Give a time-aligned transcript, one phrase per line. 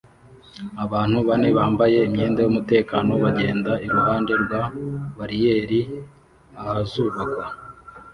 [0.85, 4.61] Abantu bane bambaye imyenda yumutekano bagenda iruhande rwa
[5.17, 5.79] bariyeri
[6.61, 7.45] ahazubakwa